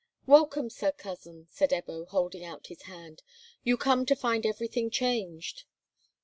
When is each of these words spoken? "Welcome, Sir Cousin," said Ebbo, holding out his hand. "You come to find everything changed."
"Welcome, 0.25 0.71
Sir 0.71 0.91
Cousin," 0.91 1.45
said 1.51 1.69
Ebbo, 1.69 2.07
holding 2.07 2.43
out 2.43 2.65
his 2.65 2.81
hand. 2.81 3.21
"You 3.63 3.77
come 3.77 4.03
to 4.07 4.15
find 4.15 4.47
everything 4.47 4.89
changed." 4.89 5.65